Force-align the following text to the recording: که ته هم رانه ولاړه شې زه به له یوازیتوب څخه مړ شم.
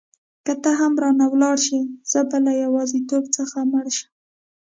که 0.45 0.53
ته 0.63 0.71
هم 0.79 0.93
رانه 1.01 1.25
ولاړه 1.29 1.59
شې 1.65 1.79
زه 2.11 2.19
به 2.29 2.37
له 2.45 2.51
یوازیتوب 2.63 3.23
څخه 3.37 3.57
مړ 3.71 3.85
شم. 3.97 4.11